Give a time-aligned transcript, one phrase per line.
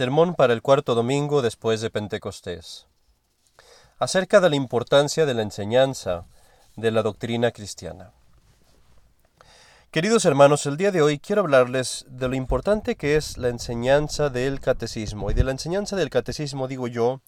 [0.00, 2.86] Sermón para el cuarto domingo después de Pentecostés.
[3.98, 6.24] Acerca de la importancia de la enseñanza
[6.74, 8.10] de la doctrina cristiana.
[9.90, 14.30] Queridos hermanos, el día de hoy quiero hablarles de lo importante que es la enseñanza
[14.30, 15.30] del catecismo.
[15.30, 17.20] Y de la enseñanza del catecismo digo yo,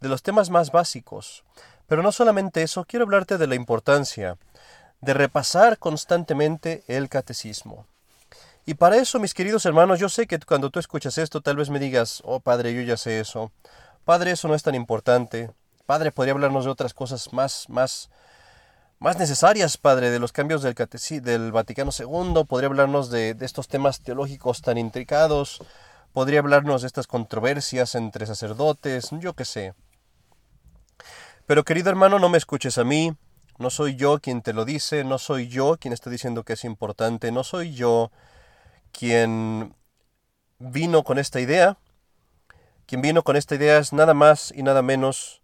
[0.00, 1.44] de los temas más básicos.
[1.86, 4.36] Pero no solamente eso, quiero hablarte de la importancia
[5.00, 7.86] de repasar constantemente el catecismo.
[8.68, 11.70] Y para eso, mis queridos hermanos, yo sé que cuando tú escuchas esto, tal vez
[11.70, 13.52] me digas, oh Padre, yo ya sé eso.
[14.04, 15.52] Padre, eso no es tan importante.
[15.86, 18.10] Padre, podría hablarnos de otras cosas más, más,
[18.98, 20.74] más necesarias, Padre, de los cambios del,
[21.22, 22.42] del Vaticano II.
[22.48, 25.60] Podría hablarnos de, de estos temas teológicos tan intricados.
[26.12, 29.74] Podría hablarnos de estas controversias entre sacerdotes, yo qué sé.
[31.46, 33.14] Pero querido hermano, no me escuches a mí.
[33.58, 36.64] No soy yo quien te lo dice, no soy yo quien está diciendo que es
[36.64, 38.10] importante, no soy yo
[38.96, 39.74] quien
[40.58, 41.76] vino con esta idea,
[42.86, 45.42] quien vino con esta idea es nada más y nada menos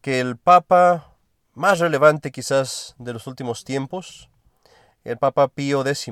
[0.00, 1.16] que el Papa
[1.54, 4.30] más relevante quizás de los últimos tiempos,
[5.02, 6.08] el Papa Pío X.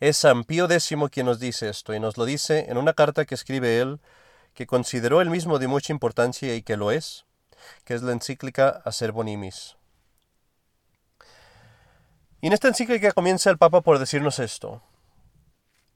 [0.00, 3.26] Es San Pío X quien nos dice esto, y nos lo dice en una carta
[3.26, 4.00] que escribe él,
[4.54, 7.26] que consideró él mismo de mucha importancia y que lo es,
[7.84, 9.77] que es la encíclica Acer Bonimis.
[12.40, 14.80] Y en esta encíclica comienza el Papa por decirnos esto.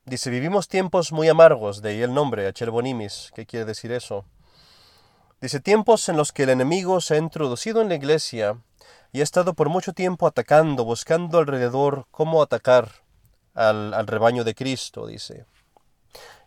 [0.05, 3.31] Dice, vivimos tiempos muy amargos, de ahí el nombre, Acherbonimis.
[3.35, 4.25] ¿Qué quiere decir eso?
[5.41, 8.59] Dice, tiempos en los que el enemigo se ha introducido en la iglesia
[9.13, 12.91] y ha estado por mucho tiempo atacando, buscando alrededor cómo atacar
[13.55, 15.47] al, al rebaño de Cristo, dice.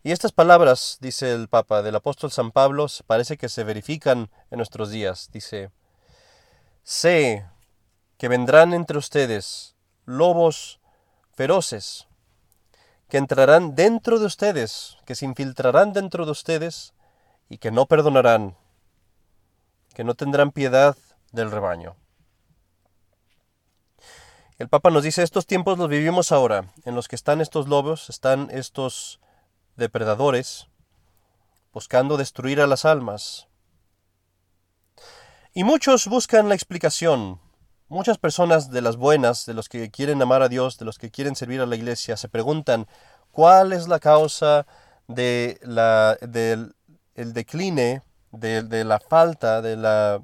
[0.03, 4.57] Y estas palabras, dice el Papa, del apóstol San Pablo, parece que se verifican en
[4.57, 5.29] nuestros días.
[5.31, 5.71] Dice,
[6.83, 7.45] sé
[8.17, 9.74] que vendrán entre ustedes
[10.05, 10.79] lobos
[11.33, 12.07] feroces
[13.09, 16.93] que entrarán dentro de ustedes, que se infiltrarán dentro de ustedes
[17.49, 18.57] y que no perdonarán,
[19.93, 20.97] que no tendrán piedad
[21.31, 21.95] del rebaño.
[24.57, 28.09] El Papa nos dice, estos tiempos los vivimos ahora, en los que están estos lobos,
[28.09, 29.19] están estos
[29.75, 30.67] depredadores,
[31.73, 33.47] buscando destruir a las almas.
[35.53, 37.41] Y muchos buscan la explicación
[37.87, 41.11] Muchas personas de las buenas, de los que quieren amar a Dios, de los que
[41.11, 42.87] quieren servir a la iglesia, se preguntan
[43.31, 44.65] cuál es la causa
[45.07, 46.75] de la, del
[47.13, 48.01] el decline,
[48.31, 50.19] de, de la falta, de la...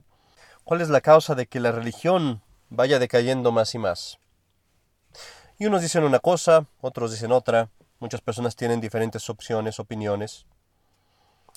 [0.64, 4.18] cuál es la causa de que la religión vaya decayendo más y más.
[5.60, 7.70] Y unos dicen una cosa, otros dicen otra,
[8.00, 10.48] muchas personas tienen diferentes opciones, opiniones.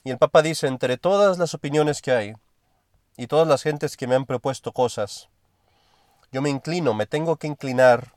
[0.04, 2.34] Y el Papa dice, entre todas las opiniones que hay,
[3.16, 5.30] y todas las gentes que me han propuesto cosas,
[6.32, 8.14] yo me inclino, me tengo que inclinar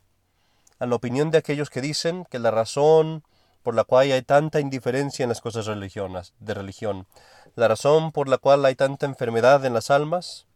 [0.78, 3.24] a la opinión de aquellos que dicen que la razón
[3.62, 7.06] por la cual hay tanta indiferencia en las cosas religionas, de religión,
[7.54, 10.46] la razón por la cual hay tanta enfermedad en las almas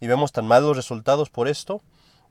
[0.00, 1.82] y vemos tan malos resultados por esto,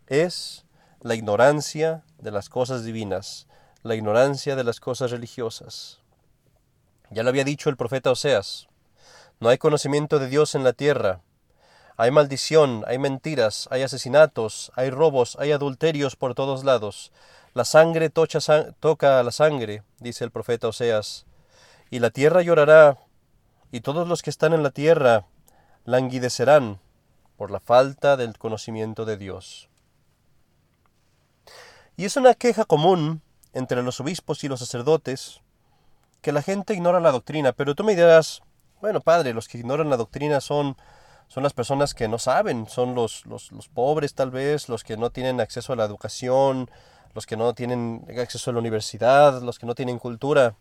[0.07, 0.65] es
[1.01, 3.47] la ignorancia de las cosas divinas,
[3.83, 5.99] la ignorancia de las cosas religiosas.
[7.11, 8.67] Ya lo había dicho el profeta Oseas,
[9.39, 11.21] no hay conocimiento de Dios en la tierra,
[11.99, 17.11] hay maldición, hay mentiras, hay asesinatos, hay robos, hay adulterios por todos lados.
[17.53, 21.25] La sangre toca a la sangre, dice el profeta Oseas.
[21.89, 22.99] Y la tierra llorará,
[23.73, 25.25] y todos los que están en la tierra
[25.83, 26.79] languidecerán
[27.35, 29.67] por la falta del conocimiento de Dios.
[31.97, 33.21] Y es una queja común
[33.51, 35.41] entre los obispos y los sacerdotes
[36.21, 38.41] que la gente ignora la doctrina, pero tú me dirás,
[38.79, 40.77] bueno, padre, los que ignoran la doctrina son
[41.29, 45.11] son las personas que no saben, son los, los, pobres tal vez, los que no
[45.11, 46.69] tienen acceso a la educación,
[47.13, 50.55] los que no tienen acceso a la universidad, los que no tienen cultura.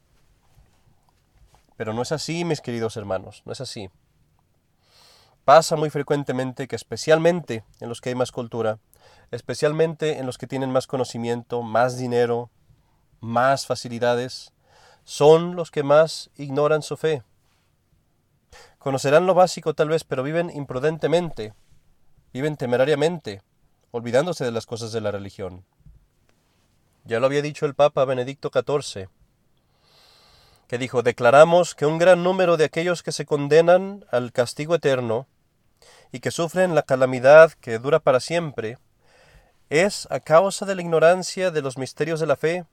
[1.78, 3.88] Pero no es así, mis queridos hermanos, no es así.
[5.46, 8.78] Pasa muy frecuentemente que especialmente en los que hay más cultura,
[9.30, 12.50] especialmente en los que tienen más conocimiento, más dinero,
[13.20, 14.52] más facilidades,
[15.04, 17.22] son los que más ignoran su fe.
[18.78, 21.53] Conocerán lo básico tal vez, pero viven imprudentemente,
[22.33, 23.42] viven temerariamente,
[23.91, 25.65] olvidándose de las cosas de la religión.
[27.04, 29.09] Ya lo había dicho el Papa Benedicto XIV,
[30.69, 35.27] que dijo, declaramos que un gran número de aquellos que se condenan al castigo eterno
[36.13, 38.78] y que sufren la calamidad que dura para siempre,
[39.71, 42.65] es a causa de la ignorancia de los misterios de la fe,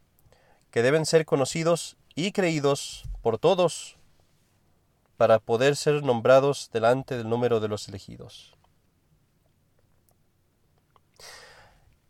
[0.69, 3.97] que deben ser conocidos y creídos por todos
[5.17, 8.55] para poder ser nombrados delante del número de los elegidos.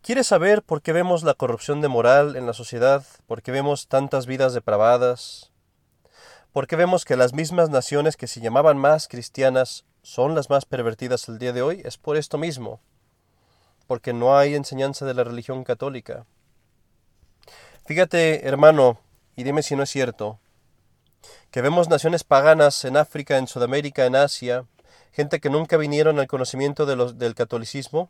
[0.02, 3.04] ¿Quieres saber por qué vemos la corrupción de moral en la sociedad?
[3.26, 5.52] ¿Por qué vemos tantas vidas depravadas?
[6.52, 10.66] ¿Por qué vemos que las mismas naciones que se llamaban más cristianas son las más
[10.66, 11.82] pervertidas el día de hoy?
[11.84, 12.80] Es por esto mismo,
[13.88, 16.26] porque no hay enseñanza de la religión católica.
[17.86, 19.00] Fíjate, hermano,
[19.36, 20.40] y dime si no es cierto,
[21.52, 24.66] que vemos naciones paganas en África, en Sudamérica, en Asia,
[25.12, 28.10] gente que nunca vinieron al conocimiento del catolicismo,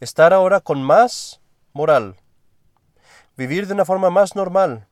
[0.00, 1.40] estar ahora con más
[1.72, 2.16] moral,
[3.36, 4.86] vivir de una forma más normal,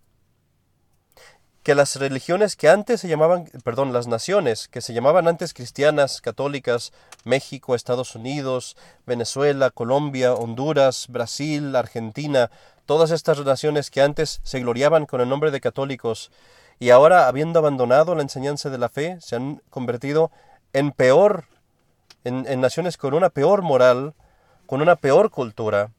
[1.62, 6.22] que las religiones que antes se llamaban, perdón, las naciones que se llamaban antes cristianas,
[6.22, 6.92] católicas,
[7.24, 8.76] México, Estados Unidos,
[9.06, 12.50] Venezuela, Colombia, Honduras, Brasil, Argentina,
[12.86, 16.30] todas estas naciones que antes se gloriaban con el nombre de católicos
[16.78, 20.30] y ahora, habiendo abandonado la enseñanza de la fe, se han convertido
[20.72, 21.44] en peor,
[22.24, 24.14] en, en naciones con una peor moral,
[24.66, 25.90] con una peor cultura,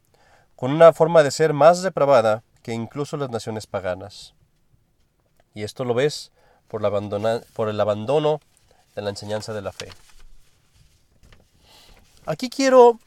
[0.56, 4.34] con una forma de ser más depravada que incluso las naciones paganas.
[5.54, 6.32] Y esto lo ves
[6.68, 8.40] por, el abandono
[8.96, 9.90] de la enseñanza de la fe.
[12.26, 13.00] Aquí quiero,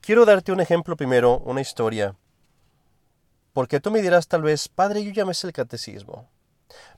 [0.00, 2.16] quiero darte un ejemplo primero, una historia.
[3.52, 6.28] Porque tú me dirás tal vez, Padre, yo ya me el catecismo.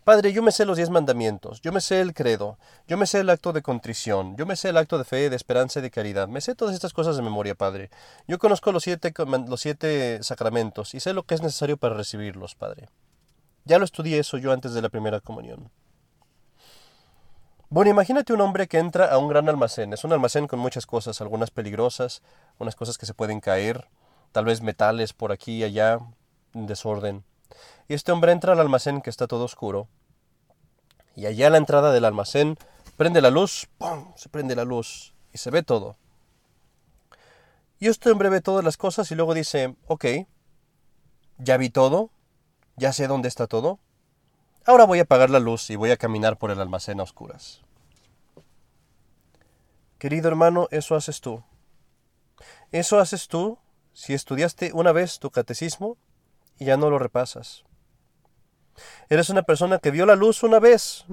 [0.05, 3.21] Padre, yo me sé los diez mandamientos, yo me sé el credo, yo me sé
[3.21, 5.91] el acto de contrición, yo me sé el acto de fe, de esperanza y de
[5.91, 6.29] caridad.
[6.29, 7.91] Me sé todas estas cosas de memoria, Padre.
[8.27, 9.13] Yo conozco los siete,
[9.47, 12.89] los siete sacramentos y sé lo que es necesario para recibirlos, Padre.
[13.65, 15.71] Ya lo estudié eso yo antes de la primera comunión.
[17.71, 19.93] Bueno, imagínate un hombre que entra a un gran almacén.
[19.93, 22.23] Es un almacén con muchas cosas, algunas peligrosas,
[22.59, 23.89] unas cosas que se pueden caer,
[24.33, 25.99] tal vez metales por aquí y allá,
[26.55, 27.25] en desorden.
[27.89, 29.89] Y este hombre entra al almacén que está todo oscuro.
[31.15, 32.57] Y allá a la entrada del almacén
[32.97, 34.13] prende la luz, ¡pum!
[34.17, 35.97] Se prende la luz y se ve todo.
[37.81, 40.05] Y este hombre ve todas las cosas y luego dice, ok,
[41.39, 42.11] ya vi todo,
[42.77, 43.79] ya sé dónde está todo.
[44.67, 47.63] Ahora voy a apagar la luz y voy a caminar por el almacén a oscuras.
[49.99, 51.43] Querido hermano, eso haces tú.
[52.71, 53.59] Eso haces tú
[53.93, 55.97] si estudiaste una vez tu catecismo
[56.59, 57.65] y ya no lo repasas.
[59.09, 61.05] Eres una persona que vio la luz una vez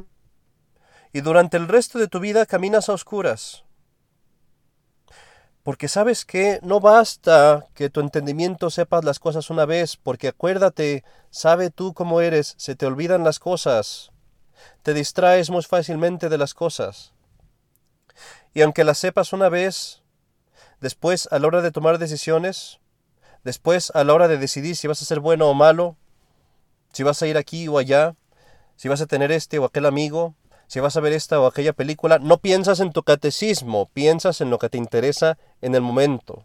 [1.14, 3.64] y durante el resto de tu vida caminas a oscuras.
[5.64, 11.04] Porque sabes que no basta que tu entendimiento sepas las cosas una vez, porque acuérdate,
[11.32, 14.12] sabe tú cómo eres, se te olvidan las cosas,
[14.84, 17.14] te distraes muy fácilmente de las cosas.
[18.54, 20.04] Y aunque las sepas una vez,
[20.82, 22.80] después a la hora de tomar decisiones,
[23.46, 25.96] después a la hora de decidir si vas a ser bueno o malo,
[26.92, 28.16] si vas a ir aquí o allá,
[28.76, 30.36] si vas a tener este o aquel amigo,
[30.68, 34.50] si vas a ver esta o aquella película, no piensas en tu catecismo, piensas en
[34.50, 36.44] lo que te interesa en el momento.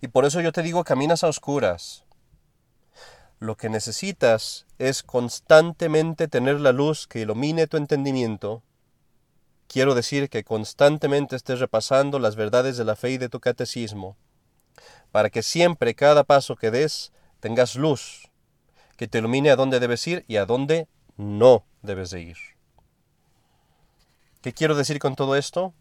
[0.00, 2.04] Y por eso yo te digo, caminas a oscuras.
[3.38, 8.62] Lo que necesitas es constantemente tener la luz que ilumine tu entendimiento.
[9.68, 14.16] Quiero decir que constantemente estés repasando las verdades de la fe y de tu catecismo,
[15.10, 18.30] para que siempre cada paso que des tengas luz,
[18.96, 22.36] que te ilumine a dónde debes ir y a dónde no debes de ir.
[24.42, 25.74] ¿Qué quiero decir con todo esto?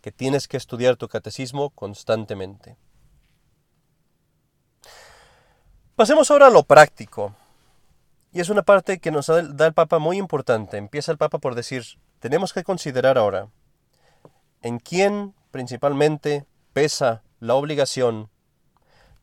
[0.00, 2.76] Que tienes que estudiar tu catecismo constantemente.
[5.94, 7.34] Pasemos ahora a lo práctico.
[8.32, 10.78] Y es una parte que nos da el Papa muy importante.
[10.78, 11.84] Empieza el Papa por decir,
[12.20, 13.48] tenemos que considerar ahora
[14.62, 18.30] en quién principalmente pesa la obligación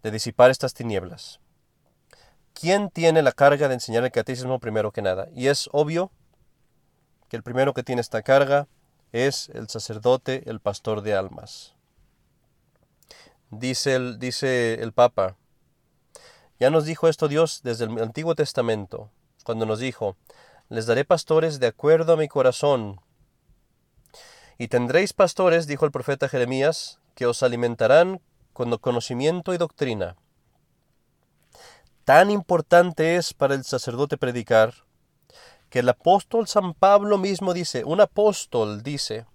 [0.04, 1.40] de disipar estas tinieblas.
[2.54, 5.28] ¿Quién tiene la carga de enseñar el catecismo primero que nada?
[5.34, 6.12] Y es obvio
[7.30, 8.68] que el primero que tiene esta carga
[9.12, 11.76] es el sacerdote, el pastor de almas.
[13.52, 15.38] Dice el, dice el Papa,
[16.60, 19.12] ya nos dijo esto Dios desde el Antiguo Testamento,
[19.44, 20.18] cuando nos dijo,
[20.70, 23.00] les daré pastores de acuerdo a mi corazón.
[24.58, 28.22] Y tendréis pastores, dijo el profeta Jeremías, que os alimentarán
[28.54, 30.18] con conocimiento y doctrina.
[32.06, 34.76] Tan importante es para el sacerdote predicar
[35.72, 39.26] que el apóstol San Pablo mismo dice, un apóstol dice,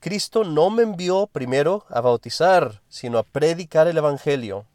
[0.00, 4.66] Cristo no me envió primero a bautizar, sino a predicar el Evangelio.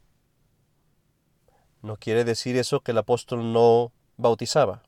[1.82, 4.82] No quiere decir eso que el apóstol no bautizaba.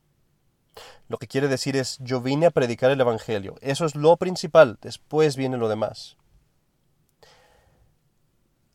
[1.06, 3.54] Lo que quiere decir es, yo vine a predicar el Evangelio.
[3.60, 6.16] Eso es lo principal, después viene lo demás.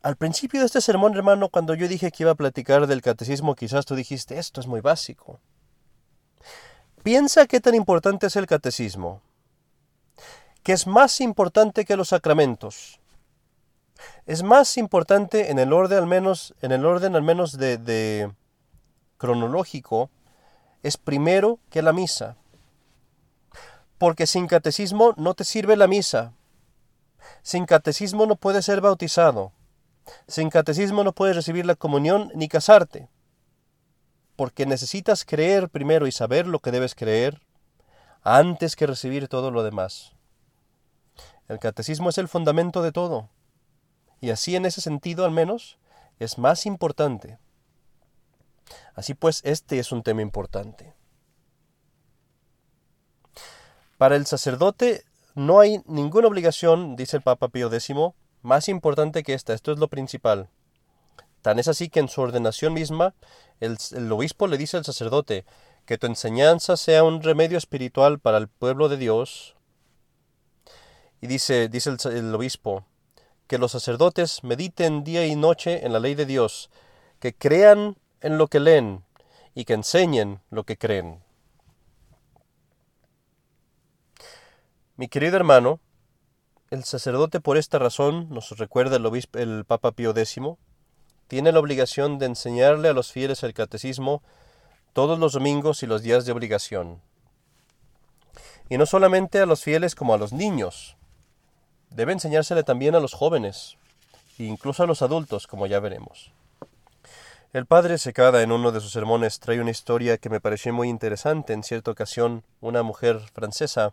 [0.04, 3.54] Al principio de este sermón, hermano, cuando yo dije que iba a platicar del catecismo,
[3.54, 5.40] quizás tú dijiste, esto es muy básico.
[7.04, 9.22] Piensa qué tan importante es el catecismo,
[10.64, 13.00] que es más importante que los sacramentos.
[14.26, 18.32] Es más importante en el orden al menos, en el orden al menos de, de
[19.18, 20.10] cronológico,
[20.82, 22.38] es primero que la misa.
[24.00, 26.34] Porque sin catecismo no te sirve la misa.
[27.44, 29.52] Sin catecismo no puedes ser bautizado.
[30.28, 33.10] Sin catecismo no puedes recibir la comunión ni casarte.
[34.36, 37.42] Porque necesitas creer primero y saber lo que debes creer
[38.24, 40.14] antes que recibir todo lo demás.
[41.48, 43.30] El catecismo es el fundamento de todo.
[44.20, 45.80] Y así en ese sentido al menos
[46.20, 47.40] es más importante.
[48.96, 50.94] Así pues, este es un tema importante.
[53.98, 55.04] Para el sacerdote
[55.36, 57.94] no hay ninguna obligación, dice el Papa Pío X,
[58.42, 59.54] más importante que esta.
[59.54, 60.50] Esto es lo principal.
[61.42, 63.14] Tan es así que en su ordenación misma,
[63.60, 63.78] el,
[64.12, 65.46] obispo le dice al sacerdote
[65.86, 69.56] que tu enseñanza sea un remedio espiritual para el pueblo de Dios.
[71.20, 72.86] Y dice, dice el obispo,
[73.48, 76.70] que los sacerdotes mediten día y noche en la ley de Dios,
[77.20, 79.04] que crean en lo que leen
[79.54, 81.24] y que enseñen lo que creen.
[84.96, 85.80] Mi querido hermano,
[86.72, 90.38] el sacerdote por esta razón, nos recuerda el, obispo, el Papa Pío X,
[91.28, 94.24] tiene la obligación de enseñarle a los fieles el catecismo
[94.94, 97.02] todos los domingos y los días de obligación.
[98.70, 100.96] Y no solamente a los fieles como a los niños,
[101.90, 103.78] debe enseñársele también a los jóvenes,
[104.40, 106.32] e incluso a los adultos, como ya veremos.
[107.52, 110.88] El padre Secada en uno de sus sermones trae una historia que me pareció muy
[110.88, 111.52] interesante.
[111.52, 113.92] En cierta ocasión, una mujer francesa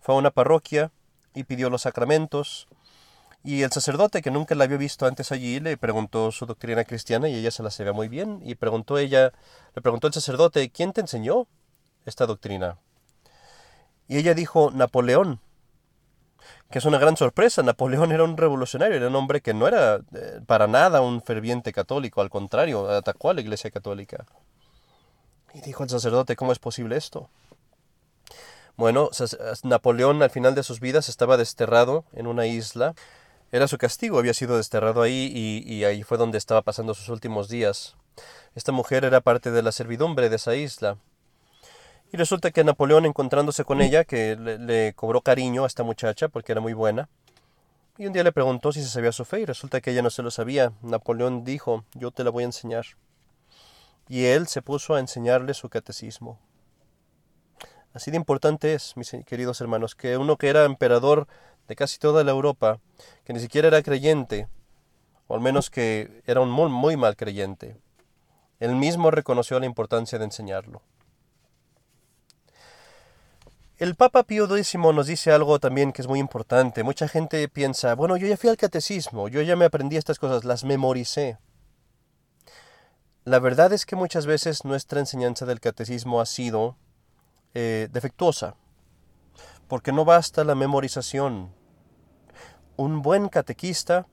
[0.00, 0.90] fue a una parroquia
[1.34, 2.68] y pidió los sacramentos,
[3.44, 7.28] y el sacerdote, que nunca la había visto antes allí, le preguntó su doctrina cristiana
[7.28, 9.32] y ella se la sabía muy bien, y preguntó ella,
[9.74, 11.46] le preguntó el sacerdote, ¿quién te enseñó
[12.04, 12.78] esta doctrina?
[14.08, 15.40] Y ella dijo, Napoleón
[16.70, 17.62] que es una gran sorpresa.
[17.62, 21.72] Napoleón era un revolucionario, era un hombre que no era eh, para nada un ferviente
[21.72, 24.26] católico, al contrario, atacó a la Iglesia Católica.
[25.54, 27.30] Y dijo el sacerdote, ¿cómo es posible esto?
[28.78, 29.10] Bueno,
[29.64, 32.94] Napoleón al final de sus vidas estaba desterrado en una isla.
[33.50, 35.32] Era su castigo, había sido desterrado ahí
[35.66, 37.96] y, ahí fue donde estaba pasando sus últimos días.
[38.54, 40.96] Esta mujer era parte de la servidumbre de esa isla.
[42.12, 46.52] Y resulta que Napoleón, encontrándose con ella, que le, cobró cariño a esta muchacha porque
[46.52, 47.08] era muy buena,
[47.96, 50.10] y un día le preguntó si se sabía su fe y resulta que ella no
[50.10, 50.72] se lo sabía.
[50.82, 52.86] Napoleón dijo, yo te la voy a enseñar.
[54.08, 56.38] Y él se puso a enseñarle su catecismo.
[57.98, 61.26] Así de importante es, mis queridos hermanos, que uno que era emperador
[61.66, 62.78] de casi toda la Europa,
[63.24, 64.46] que ni siquiera era creyente,
[65.26, 67.76] o al menos que era un muy, mal creyente,
[68.60, 70.80] él mismo reconoció la importancia de enseñarlo.
[73.78, 76.84] El Papa Pío X nos dice algo también que es muy importante.
[76.84, 80.44] Mucha gente piensa, bueno, yo ya fui al catecismo, yo ya me aprendí estas cosas,
[80.44, 81.38] las memoricé.
[83.24, 86.76] La verdad es que muchas veces nuestra enseñanza del catecismo ha sido
[87.60, 88.54] eh, defectuosa,
[89.66, 91.52] porque no basta la memorización.
[92.76, 94.06] Un buen catequista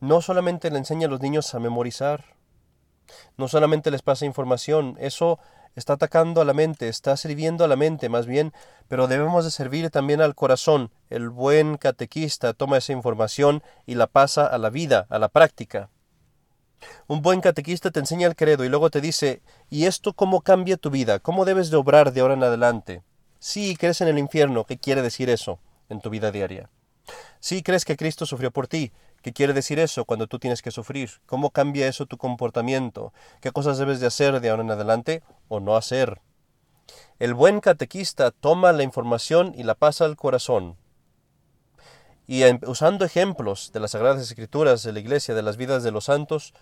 [0.00, 2.24] no solamente le enseña a los niños a memorizar,
[3.36, 5.38] no solamente les pasa información, eso
[5.76, 8.52] está atacando a la mente, está sirviendo a la mente más bien,
[8.88, 10.90] pero debemos de servir también al corazón.
[11.08, 15.88] El buen catequista toma esa información y la pasa a la vida, a la práctica.
[17.06, 20.76] Un buen catequista te enseña el credo y luego te dice, ¿y esto cómo cambia
[20.76, 21.18] tu vida?
[21.18, 23.02] ¿Cómo debes de obrar de ahora en adelante?
[23.38, 26.68] Sí, crees en el infierno, ¿qué quiere decir eso en tu vida diaria?
[27.40, 28.92] Sí, crees que Cristo sufrió por ti,
[29.26, 31.10] ¿Qué quiere decir eso cuando tú tienes que sufrir?
[31.26, 33.12] ¿Cómo cambia eso tu comportamiento?
[33.40, 36.20] ¿Qué cosas debes de hacer de ahora en adelante o no hacer?
[37.18, 40.76] El buen catequista toma la información y la pasa al corazón.
[42.26, 46.06] Y usando ejemplos de las Sagradas Escrituras, de la Iglesia, de las vidas de los
[46.06, 46.54] santos,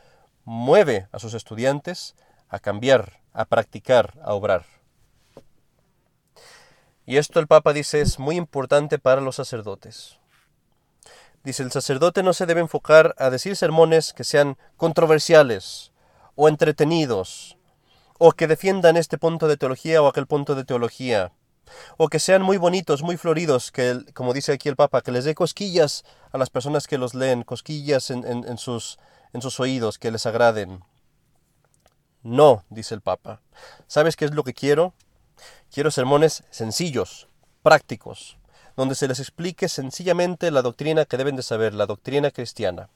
[0.44, 2.14] mueve a sus estudiantes
[2.49, 4.66] a cambiar, a practicar, a obrar.
[7.06, 10.18] Y esto el Papa dice es muy importante para los sacerdotes.
[11.42, 15.92] Dice, el sacerdote no se debe enfocar a decir sermones que sean controversiales
[16.37, 17.59] o entretenidos,
[18.18, 21.33] o que defiendan este punto de teología o aquel punto de teología,
[21.97, 25.25] o que sean muy bonitos, muy floridos, que, como dice aquí el Papa, que les
[25.25, 28.99] dé cosquillas a las personas que los leen, cosquillas en, sus,
[29.33, 30.85] en sus oídos, que les agraden.
[32.23, 33.40] No, dice el Papa.
[33.87, 34.94] ¿Sabes qué es lo que quiero?
[35.71, 37.28] Quiero sermones sencillos,
[37.62, 38.38] prácticos,
[38.76, 42.88] donde se les explique sencillamente la doctrina que deben de saber, la doctrina cristiana.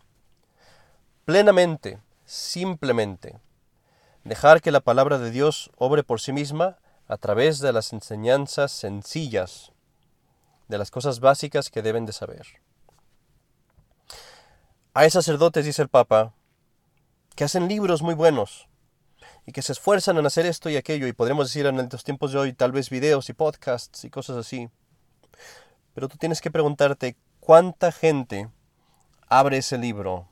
[1.25, 3.39] Plenamente, simplemente,
[4.25, 8.71] dejar que la palabra de Dios obre por sí misma a través de las enseñanzas
[8.71, 9.73] sencillas,
[10.69, 12.47] de las cosas básicas que deben de saber.
[14.93, 16.35] Hay sacerdotes, dice el Papa,
[17.35, 18.69] que hacen libros muy buenos
[19.47, 22.33] y que se esfuerzan en hacer esto y aquello, y podremos decir en los tiempos
[22.33, 24.69] de hoy tal vez videos y podcasts y cosas así
[25.95, 28.51] Pero tú tienes que preguntarte cuánta gente
[29.29, 30.29] abre ese libro.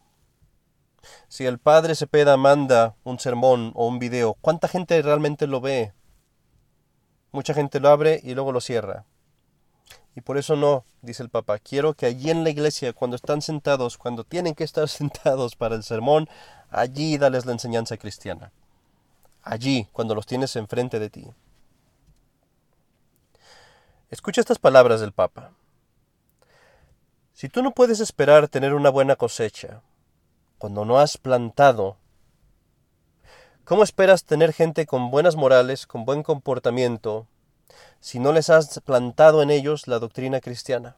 [1.28, 5.94] Si el padre Cepeda manda un sermón o un video, ¿cuánta gente realmente lo ve?
[7.36, 9.04] Mucha gente lo abre y luego lo cierra.
[10.14, 13.42] Y por eso no, dice el Papa, quiero que allí en la iglesia, cuando están
[13.42, 16.30] sentados, cuando tienen que estar sentados para el sermón,
[16.70, 18.52] allí dales la enseñanza cristiana.
[19.42, 21.26] Allí, cuando los tienes enfrente de ti.
[24.08, 25.52] Escucha estas palabras del Papa.
[27.34, 29.82] Si tú no puedes esperar tener una buena cosecha,
[30.56, 31.98] cuando no has plantado,
[33.66, 37.26] ¿cómo esperas tener gente con buenas morales, con buen comportamiento,
[38.00, 40.96] si no les has plantado en ellos la doctrina cristiana.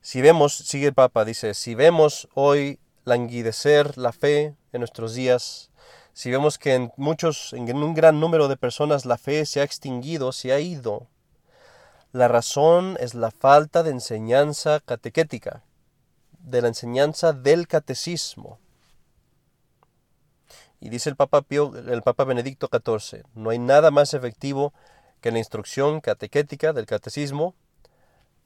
[0.00, 5.70] Si vemos, sigue el Papa, dice, si vemos hoy languidecer la fe en nuestros días,
[6.12, 9.64] si vemos que en muchos, en un gran número de personas la fe se ha
[9.64, 11.06] extinguido, se ha ido,
[12.10, 15.62] la razón es la falta de enseñanza catequética,
[16.40, 18.58] de la enseñanza del catecismo.
[20.86, 24.72] Y dice el Papa, Pío, el Papa Benedicto XIV, no hay nada más efectivo
[25.20, 27.56] que la instrucción catequética del catecismo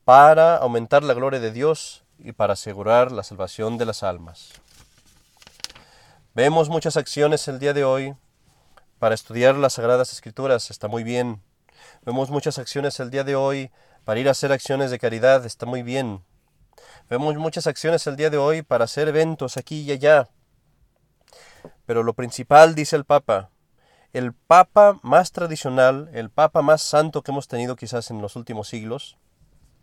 [0.06, 4.52] para aumentar la gloria de Dios y para asegurar la salvación de las almas.
[6.32, 8.14] Vemos muchas acciones el día de hoy
[8.98, 11.42] para estudiar las Sagradas Escrituras, está muy bien.
[12.06, 13.70] Vemos muchas acciones el día de hoy
[14.06, 16.24] para ir a hacer acciones de caridad, está muy bien.
[17.10, 20.30] Vemos muchas acciones el día de hoy para hacer eventos aquí y allá,
[21.86, 23.50] pero lo principal, dice el Papa,
[24.12, 28.68] el Papa más tradicional, el Papa más santo que hemos tenido quizás en los últimos
[28.68, 29.18] siglos,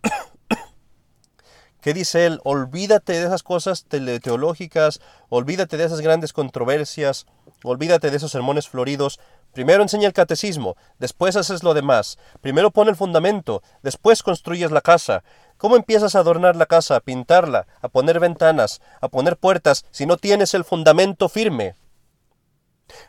[1.82, 2.42] ¿qué dice él?
[2.44, 5.00] Olvídate de esas cosas teológicas,
[5.30, 7.26] olvídate de esas grandes controversias,
[7.64, 9.20] olvídate de esos sermones floridos.
[9.54, 12.20] Primero enseña el catecismo, después haces lo demás.
[12.42, 15.24] Primero pone el fundamento, después construyes la casa.
[15.58, 20.06] ¿Cómo empiezas a adornar la casa, a pintarla, a poner ventanas, a poner puertas, si
[20.06, 21.76] no tienes el fundamento firme?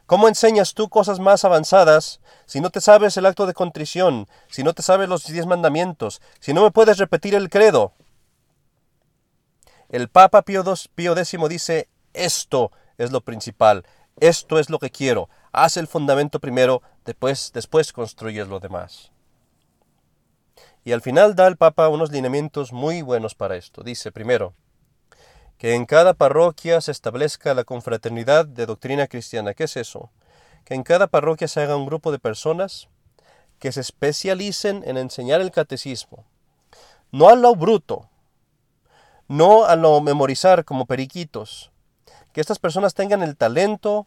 [0.06, 4.62] ¿Cómo enseñas tú cosas más avanzadas si no te sabes el acto de contrición, si
[4.62, 7.92] no te sabes los diez mandamientos, si no me puedes repetir el credo?
[9.88, 13.84] El Papa Pío, X dice, esto es lo principal,
[14.20, 19.12] esto es lo que quiero, haz el fundamento primero, después, después construyes lo demás.
[20.88, 23.83] Y al final da el Papa unos lineamientos muy buenos para esto.
[23.83, 24.55] Dice, primero,
[25.59, 29.53] que en cada parroquia se establezca la confraternidad de doctrina cristiana.
[29.53, 30.11] ¿Qué es eso?
[30.64, 32.88] Que en cada parroquia se haga un grupo de personas
[33.59, 36.24] que se especialicen en enseñar el catecismo.
[37.12, 38.09] No a lo bruto,
[39.29, 41.70] no a lo memorizar como periquitos.
[42.33, 44.07] Que estas personas tengan el talento,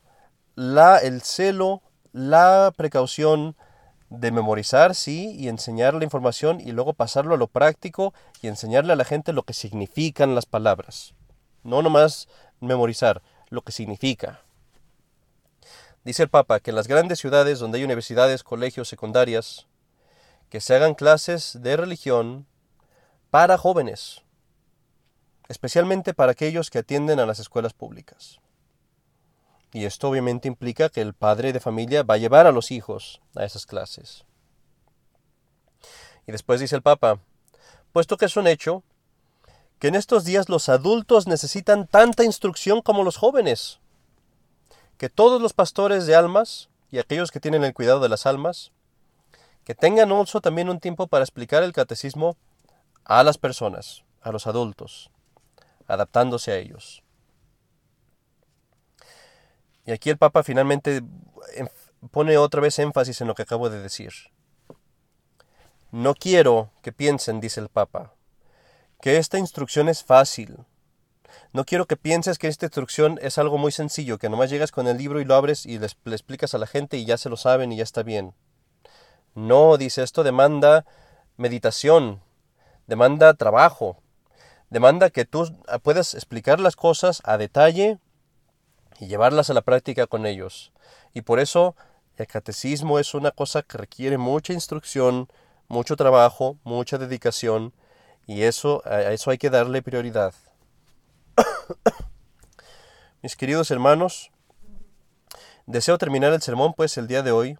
[0.55, 3.55] la, el celo, la precaución,
[4.11, 8.91] de memorizar, sí, y enseñar la información y luego pasarlo a lo práctico y enseñarle
[8.91, 11.13] a la gente lo que significan las palabras.
[11.63, 12.27] No nomás
[12.59, 14.41] memorizar, lo que significa.
[16.03, 19.67] Dice el Papa que en las grandes ciudades donde hay universidades, colegios, secundarias,
[20.49, 22.45] que se hagan clases de religión
[23.29, 24.23] para jóvenes,
[25.47, 28.40] especialmente para aquellos que atienden a las escuelas públicas.
[29.73, 33.21] Y esto obviamente implica que el padre de familia va a llevar a los hijos
[33.35, 34.25] a esas clases.
[36.27, 37.19] Y después dice el Papa,
[37.93, 38.83] puesto que es un hecho
[39.79, 43.79] que en estos días los adultos necesitan tanta instrucción como los jóvenes,
[44.97, 48.71] que todos los pastores de almas y aquellos que tienen el cuidado de las almas,
[49.63, 50.11] que tengan
[50.43, 52.37] también un tiempo para explicar el catecismo
[53.05, 55.09] a las personas, a los adultos,
[55.87, 57.00] adaptándose a ellos.
[59.85, 61.01] Y aquí el Papa finalmente
[62.11, 64.11] pone otra vez énfasis en lo que acabo de decir.
[65.91, 68.13] No quiero que piensen, dice el Papa,
[69.01, 70.57] que esta instrucción es fácil.
[71.53, 74.87] No quiero que pienses que esta instrucción es algo muy sencillo, que nomás llegas con
[74.87, 77.37] el libro y lo abres y le, explicas a la gente y ya se lo
[77.37, 78.33] saben y ya está bien.
[79.35, 80.85] No, dice, esto demanda
[81.37, 82.21] meditación,
[82.87, 83.97] demanda trabajo,
[84.69, 87.99] demanda que tú puedas explicar las cosas a detalle
[89.01, 90.71] y llevarlas a la práctica con ellos.
[91.13, 91.75] Y por eso
[92.17, 95.27] el catecismo es una cosa que requiere mucha instrucción,
[95.67, 97.73] mucho trabajo, mucha dedicación,
[98.27, 100.35] y eso, a eso hay que darle prioridad.
[103.23, 104.29] Mis queridos hermanos,
[105.65, 107.57] deseo terminar el sermón pues el día de hoy,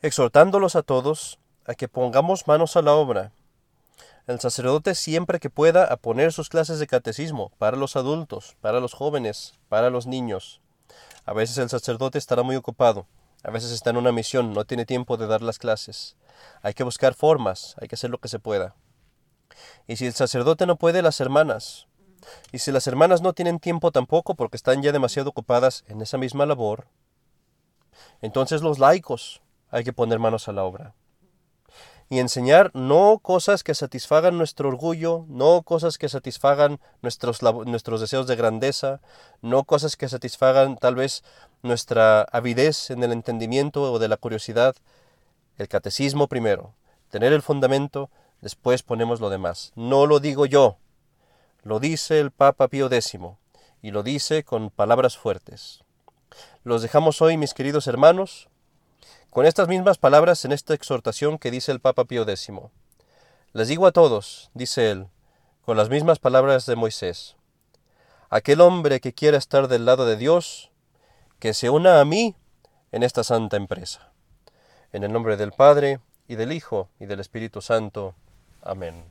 [0.00, 3.32] exhortándolos a todos a que pongamos manos a la obra
[4.26, 8.80] el sacerdote siempre que pueda a poner sus clases de catecismo para los adultos, para
[8.80, 10.62] los jóvenes, para los niños.
[11.26, 13.06] A veces el sacerdote estará muy ocupado,
[13.42, 16.16] a veces está en una misión, no tiene tiempo de dar las clases.
[16.62, 18.74] Hay que buscar formas, hay que hacer lo que se pueda.
[19.86, 21.86] Y si el sacerdote no puede, las hermanas.
[22.50, 26.16] Y si las hermanas no tienen tiempo tampoco porque están ya demasiado ocupadas en esa
[26.16, 26.86] misma labor,
[28.22, 30.94] entonces los laicos hay que poner manos a la obra.
[32.14, 38.28] Y enseñar no cosas que satisfagan nuestro orgullo, no cosas que satisfagan nuestros, nuestros deseos
[38.28, 39.00] de grandeza,
[39.42, 41.24] no cosas que satisfagan tal vez
[41.62, 44.76] nuestra avidez en el entendimiento o de la curiosidad.
[45.58, 46.72] El catecismo primero,
[47.10, 49.72] tener el fundamento, después ponemos lo demás.
[49.74, 50.76] No lo digo yo,
[51.64, 53.18] lo dice el Papa Pío X,
[53.82, 55.82] y lo dice con palabras fuertes.
[56.62, 58.48] Los dejamos hoy, mis queridos hermanos,
[59.34, 62.52] con estas mismas palabras en esta exhortación que dice el Papa Pío X.
[63.52, 65.08] Les digo a todos, dice él,
[65.64, 67.34] con las mismas palabras de Moisés,
[68.30, 70.70] aquel hombre que quiera estar del lado de Dios,
[71.40, 72.36] que se una a mí
[72.92, 74.12] en esta santa empresa.
[74.92, 78.14] En el nombre del Padre, y del Hijo, y del Espíritu Santo.
[78.62, 79.02] Amén.